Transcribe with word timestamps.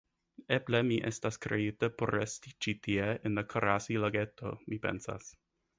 Eble 0.55 0.79
mi 0.87 0.95
estas 1.09 1.37
kreita 1.47 1.89
por 1.99 2.13
resti 2.17 2.55
ĉi 2.67 2.75
tie 2.87 3.09
en 3.31 3.39
la 3.41 3.47
karasi-lageto, 3.55 4.57
mi 4.73 4.85
pensas. 4.89 5.35